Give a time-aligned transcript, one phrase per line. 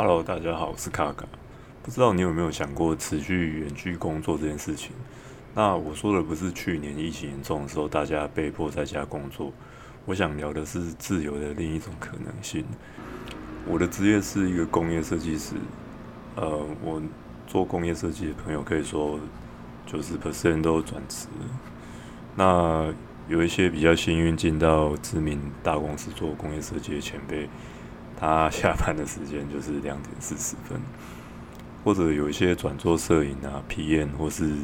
[0.00, 1.26] Hello，大家好，我是卡卡。
[1.82, 4.92] 不知道你有没有想过持续远距工作这件事情？
[5.56, 9.52] 那我说的不是去年疫情严重的时候，大家被迫在家工作。
[10.06, 12.64] 我想聊的是自由的另一种可能性。
[13.66, 15.56] 我的职业是一个工业设计师。
[16.36, 17.02] 呃，我
[17.48, 19.18] 做工业设计的朋友可以说
[19.84, 21.26] 九十 percent 都转职。
[22.36, 22.94] 那
[23.26, 27.48] 有一些比较幸运进到知名大公司做工业设计的前辈。
[28.20, 30.80] 他下班的时间就是两点四十分，
[31.84, 34.56] 或者有一些转做摄影啊、皮验或是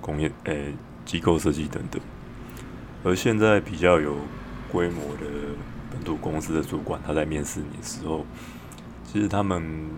[0.00, 0.74] 工业诶
[1.04, 2.02] 机构设计等等。
[3.04, 4.16] 而现在比较有
[4.72, 5.26] 规模的
[5.92, 8.26] 本土公司的主管，他在面试你的时候，
[9.04, 9.88] 其实他们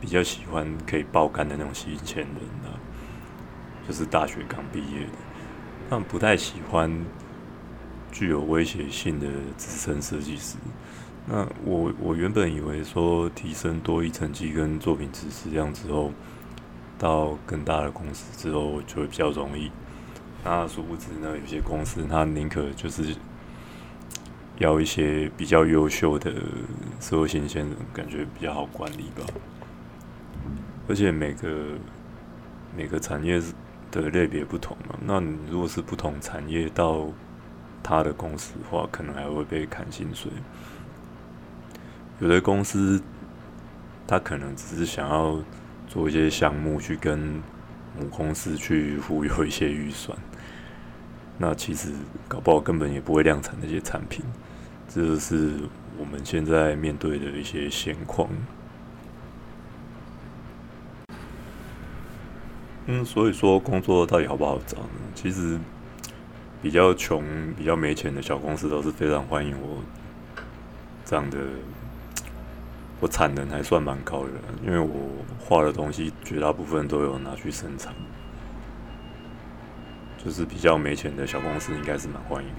[0.00, 2.80] 比较喜欢可以爆肝的那种新鲜人啊，
[3.86, 5.12] 就是大学刚毕业的，
[5.90, 6.90] 他们不太喜欢
[8.10, 9.26] 具有威胁性的
[9.58, 10.56] 资深设计师。
[11.26, 16.12] 那我我原本以为说提升多一成绩跟作品知识这样之后，
[16.98, 19.70] 到更大的公司之后就会比较容易。
[20.44, 23.16] 那殊不知呢，有些公司他宁可就是
[24.58, 26.30] 要一些比较优秀的
[27.00, 29.24] 社会新鲜人，感觉比较好管理吧。
[30.86, 31.48] 而且每个
[32.76, 33.40] 每个产业
[33.90, 37.06] 的类别不同嘛，那你如果是不同产业到
[37.82, 40.30] 他的公司的话，可能还会被砍薪水。
[42.24, 43.02] 有的公司，
[44.06, 45.38] 他可能只是想要
[45.86, 47.18] 做一些项目，去跟
[47.98, 50.16] 母公司去忽悠一些预算。
[51.36, 51.90] 那其实
[52.26, 54.24] 搞不好根本也不会量产那些产品，
[54.88, 55.52] 这就是
[55.98, 58.30] 我们现在面对的一些现况。
[62.86, 64.88] 嗯，所以说工作到底好不好找呢？
[65.14, 65.58] 其实
[66.62, 67.22] 比较穷、
[67.54, 69.82] 比较没钱的小公司都是非常欢迎我
[71.04, 71.38] 这样的。
[73.00, 74.30] 我产能还算蛮高的，
[74.64, 77.92] 因为我画的东西绝大部分都有拿去生产，
[80.16, 82.50] 就是比较没钱的小公司应该是蛮欢迎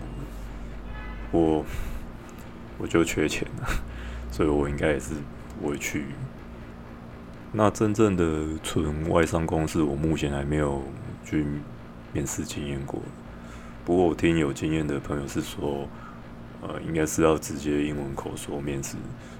[1.31, 1.39] 我。
[1.39, 1.65] 我
[2.77, 3.67] 我就缺钱了，
[4.31, 5.13] 所以我应该也是
[5.59, 6.05] 不会去。
[7.51, 10.83] 那真正的纯外商公司，我目前还没有
[11.25, 11.43] 去
[12.13, 13.01] 面试经验过。
[13.83, 15.87] 不过我听有经验的朋友是说。
[16.61, 18.97] 呃，应该是要直接英文口说面试。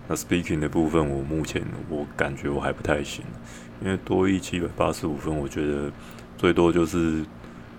[0.07, 3.25] 那 speaking 的部分，我目前我感觉我还不太行，
[3.81, 5.91] 因为多一七百八十五分，我觉得
[6.37, 7.25] 最多就是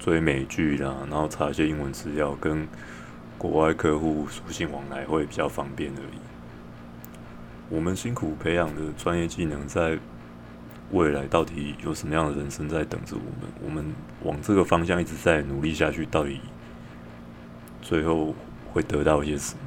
[0.00, 2.66] 追美剧啦，然后查一些英文资料，跟
[3.38, 6.18] 国外客户书信往来会比较方便而已。
[7.68, 9.96] 我们辛苦培养的专业技能，在
[10.90, 13.52] 未来到底有什么样的人生在等着我们？
[13.64, 13.94] 我们
[14.24, 16.40] 往这个方向一直在努力下去，到底
[17.80, 18.34] 最后？
[18.76, 19.60] 会得到一些什么？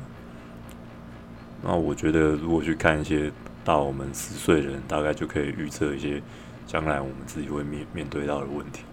[1.64, 3.31] 那我觉得，如果去看一些
[3.66, 6.22] 大我们十岁的人，大概就可以预测一些
[6.68, 8.84] 将来我们自己会面面对到的问题，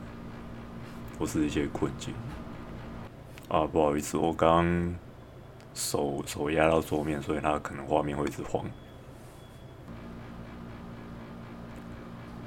[1.18, 2.14] 或是一些困境。
[3.48, 4.96] 啊，不好意思，我刚刚
[5.74, 8.64] 手手压到桌面，所以它可能画面会一直晃。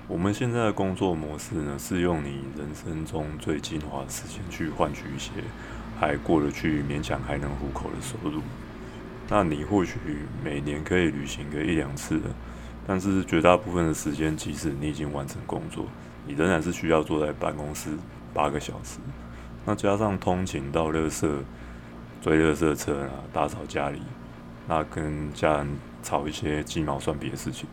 [0.08, 5.32] 我们现在的工作模式呢，是用你人生中最精华的时间去换取一些。
[6.00, 8.42] 还过得去，勉强还能糊口的收入，
[9.28, 10.00] 那你或许
[10.42, 12.22] 每年可以旅行个一两次，
[12.88, 15.86] 但是绝大部分的时间，即使你已经完成工作，
[16.26, 17.90] 你仍然是需要坐在办公室
[18.34, 19.00] 八个小时。
[19.66, 21.44] 那加上通勤到乐色、
[22.22, 24.02] 追乐色车啊，打扫家里，
[24.70, 25.68] 那跟家人
[26.02, 27.68] 吵一些鸡毛蒜皮的事情，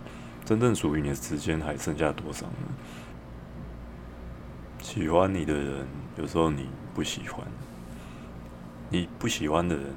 [0.44, 2.74] 真正属于你的时间还剩下多少呢？
[4.82, 5.86] 喜欢你的人，
[6.16, 7.46] 有时候你不喜欢。
[8.88, 9.94] 你不喜欢的人，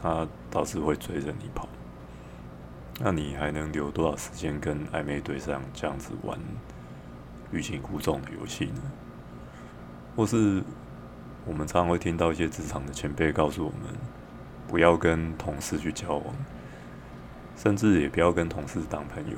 [0.00, 1.68] 他倒是会追着你跑。
[3.00, 6.38] 那你还能留多少时间跟暧昧对象这样子玩
[7.50, 8.82] 欲擒故纵的游戏呢？
[10.14, 10.62] 或是
[11.44, 13.80] 我们常常会听到一些职场的前辈告诉我们，
[14.68, 16.34] 不要跟同事去交往，
[17.56, 19.36] 甚至也不要跟同事当朋友。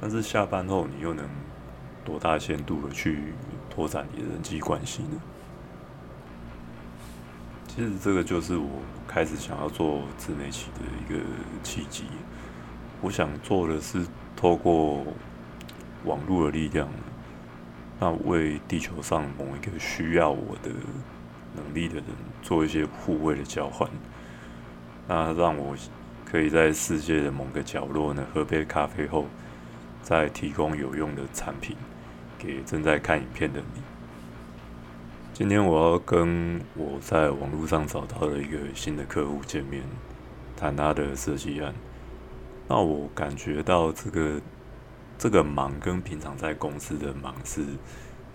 [0.00, 1.28] 但是下班后，你又能
[2.04, 3.34] 多大限度的去
[3.68, 5.20] 拓展你的人际关系呢？
[7.74, 8.68] 其实这个就是我
[9.08, 11.24] 开始想要做自媒体的一个
[11.62, 12.04] 契机。
[13.00, 14.04] 我想做的是
[14.36, 15.02] 透过
[16.04, 16.86] 网络的力量，
[17.98, 20.70] 那为地球上某一个需要我的
[21.56, 22.04] 能力的人
[22.42, 23.88] 做一些互惠的交换。
[25.08, 25.74] 那让我
[26.26, 29.26] 可以在世界的某个角落呢，喝杯咖啡后，
[30.02, 31.74] 再提供有用的产品
[32.38, 33.80] 给正在看影片的你。
[35.34, 39.82] 今天我要跟我在网络上找到的一个新的客户见面，
[40.54, 41.72] 谈他的设计案。
[42.68, 44.38] 那我感觉到这个
[45.16, 47.64] 这个忙跟平常在公司的忙是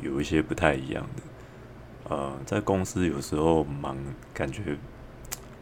[0.01, 2.15] 有一些不太一样的。
[2.15, 3.95] 呃，在公司有时候忙，
[4.33, 4.75] 感觉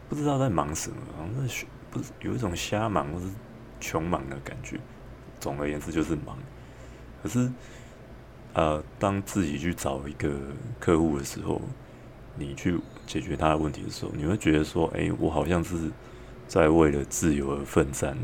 [0.08, 3.26] 不知道在忙什么，好像是不是有一种瞎忙或是
[3.78, 4.80] 穷忙的感觉。
[5.38, 6.38] 总而言之就是忙。
[7.22, 7.52] 可是，
[8.56, 10.30] 呃，当自己去找一个
[10.80, 11.60] 客户的时候，
[12.36, 15.76] 你去解决他的问题的时候，你会觉得说，哎，我好像是
[16.48, 18.16] 在为了自由而奋战。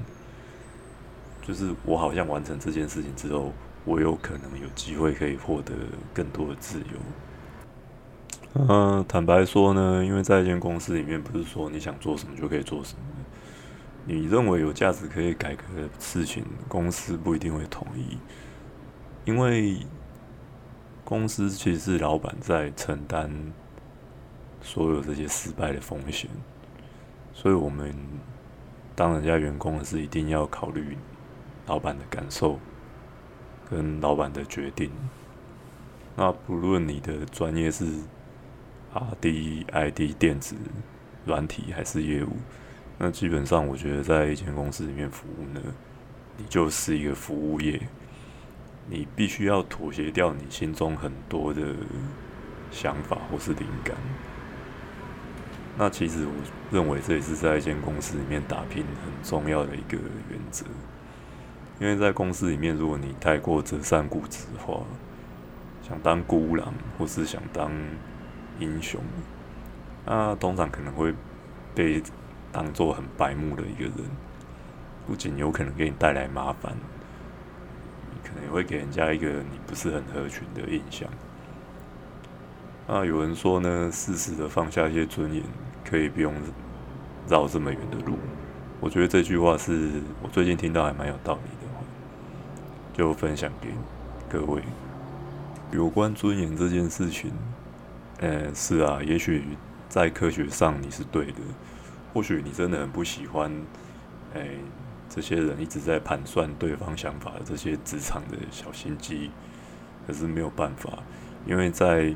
[1.42, 3.52] 就是我好像完成这件事情之后，
[3.84, 5.74] 我有可能有机会可以获得
[6.14, 6.86] 更多的自由。
[8.54, 13.00] 嗯，坦白说呢，因为在一间公司里面，不是说你想做什么就可以做什么。
[14.06, 18.16] 你认为有价值可以改革的事情，公司不一定会同意，
[19.26, 19.78] 因为
[21.12, 23.30] 公司其实是老板在承担
[24.62, 26.30] 所有这些失败的风险，
[27.34, 27.94] 所以我们
[28.96, 30.96] 当人家员工是一定要考虑
[31.66, 32.58] 老板的感受
[33.68, 34.90] 跟老板的决定。
[36.16, 37.84] 那不论你的专业是。
[38.94, 40.54] 啊，D I D 电子
[41.24, 42.28] 软体还是业务？
[42.98, 45.60] 那基本上，我觉得在一间公司里面服务呢，
[46.36, 47.80] 你就是一个服务业，
[48.88, 51.74] 你必须要妥协掉你心中很多的
[52.70, 53.96] 想法或是灵感。
[55.78, 56.32] 那其实我
[56.70, 59.96] 认为这也是在一间公司里面打拼很重要的一个
[60.30, 60.66] 原则，
[61.80, 64.82] 因为在公司里面，如果你太过折善固执的话，
[65.82, 67.70] 想当孤狼或是想当。
[68.60, 69.00] 英雄，
[70.04, 71.12] 那通常可能会
[71.74, 72.00] 被
[72.52, 73.94] 当做很白目的一个人，
[75.06, 76.76] 不仅有可能给你带来麻烦，
[78.22, 81.08] 可能也会给人家一个你不是很合群的印象。
[82.86, 85.42] 那有人说呢，适时的放下一些尊严，
[85.84, 86.34] 可以不用
[87.28, 88.16] 绕这么远的路。
[88.80, 89.90] 我觉得这句话是
[90.22, 93.68] 我最近听到还蛮有道理的，就分享给
[94.28, 94.62] 各位。
[95.70, 97.32] 有关尊严这件事情。
[98.18, 99.44] 呃，是啊，也许
[99.88, 101.40] 在科学上你是对的，
[102.12, 103.50] 或许你真的很不喜欢，
[104.34, 104.48] 哎，
[105.14, 109.30] 这些人一直在盘算对方想法的这些职场的小心机，
[110.06, 110.90] 可是没有办法，
[111.46, 112.14] 因为在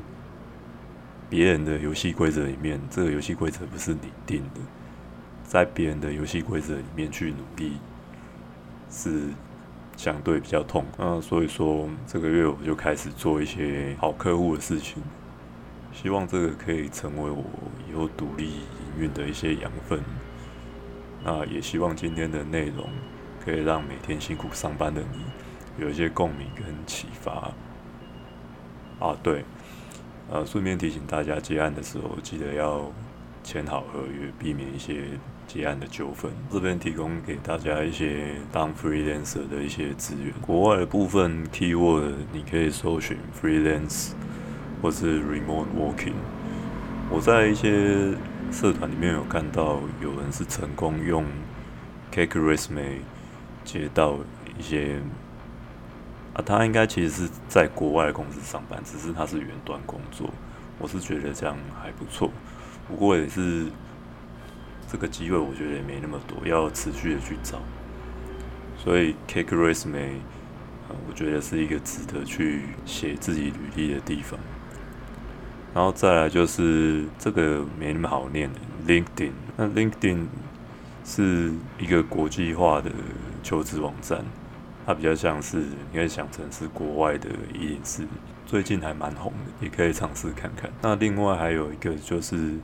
[1.29, 4.61] 别人的游戏规则里面，这个游戏规则不是你定的，
[5.43, 7.73] 在别人的游戏规则里面去努力
[8.89, 9.25] 是
[9.95, 15.03] 相对比较痛，那所以说这个月我就开始做一些好客户的事情。
[15.93, 17.43] 希望这个可以成为我
[17.87, 19.99] 以后独立营运的一些养分。
[21.23, 22.87] 那也希望今天的内容
[23.43, 25.19] 可以让每天辛苦上班的你
[25.83, 27.51] 有一些共鸣跟启发。
[28.99, 29.43] 啊，对，
[30.31, 32.91] 呃，顺便提醒大家，接案的时候记得要
[33.43, 35.03] 签好合约，避免一些
[35.47, 36.31] 接案的纠纷。
[36.51, 40.33] 这边提供给大家一些当 freelancer 的一些资源。
[40.41, 44.11] 国外的部分 keyword 你可以搜寻 freelance。
[44.79, 46.13] 或是 remote working，
[47.09, 48.13] 我在一些
[48.51, 51.25] 社团里面有看到有人是成功用
[52.11, 52.99] Cake Resume
[53.63, 54.17] 接到
[54.57, 54.99] 一些
[56.33, 60.29] 啊，他应该其实是在国外的公司上班，只是他是远端工作。
[60.79, 62.29] 我是觉得这样还不错，
[62.87, 63.65] 不过也是
[64.91, 67.59] 这个机会，我觉得也没那么多，要持续的去找。
[68.77, 70.17] 所以 Cake Resume，
[71.07, 74.37] 我觉得是一个值得去写自己履历的地方。
[75.73, 80.25] 然后再来就是这个没那么好念的 LinkedIn，那 LinkedIn
[81.05, 82.89] 是一个国际化的
[83.43, 84.25] 求职网站，
[84.85, 88.07] 它比较像是你可以想成是国外的一零四，
[88.45, 90.71] 最近还蛮红的，也可以尝试看看。
[90.81, 92.55] 那另外还有一个就是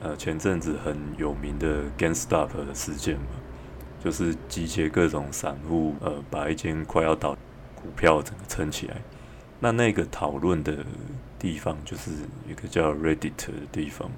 [0.00, 3.26] 呃前阵子很有名的 GameStop 的事件嘛，
[4.02, 7.36] 就是集结各种散户，呃把一间快要倒
[7.74, 8.96] 股票整个撑起来。
[9.60, 10.84] 那那个讨论的
[11.44, 12.10] 地方就是
[12.48, 14.10] 一个叫 Reddit 的地方，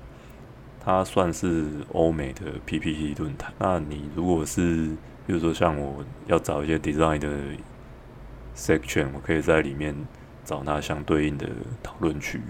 [0.79, 3.53] 它算是欧美的 PPT 论坛。
[3.59, 7.29] 那你如果是，比如说像我要找一些 design 的
[8.55, 9.93] section，我可以在里面
[10.45, 11.49] 找那相对应的
[11.83, 12.41] 讨论区，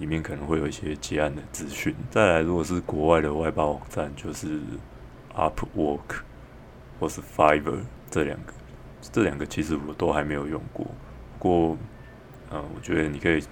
[0.00, 1.94] 里面可能会有一些结案的资讯。
[2.10, 4.58] 再来，如果是国外的外包网站，就是
[5.36, 6.22] Upwork
[6.98, 8.52] 或是 Fiverr 这两个，
[9.00, 10.84] 这两个其实我都还没有用过，
[11.38, 11.78] 不过。
[12.50, 13.42] 呃，我觉得你可以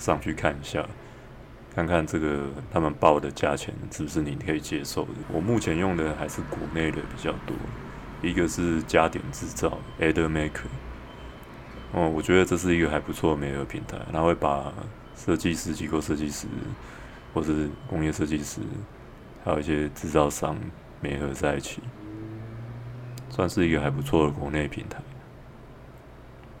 [0.00, 0.84] 上去看一下，
[1.72, 5.10] 看看这个他们报的价钱是不是你可以接受的。
[5.30, 7.54] 我目前用的还是国内的比较多，
[8.22, 10.66] 一个是加点制造 （Admaker）。
[11.92, 14.72] 哦，我觉得这是一个还不错的媒合平台，它会把
[15.14, 16.46] 设计师、机构设计师
[17.34, 18.60] 或是工业设计师，
[19.44, 20.56] 还有一些制造商
[21.00, 21.82] 媒合在一起。
[23.28, 24.98] 算是一个还不错的国内平台。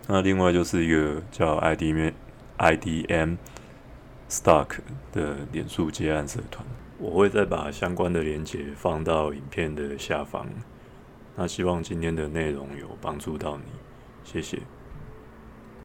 [0.06, 2.12] 那另外就是一个叫 IDM
[2.60, 3.38] IDM
[4.28, 4.68] Stock
[5.12, 6.64] 的点数接案社团，
[6.98, 10.46] 我会再把相关的链接放到影片的下方。
[11.36, 13.64] 那希望今天的内容有帮助到你，
[14.24, 14.58] 谢谢。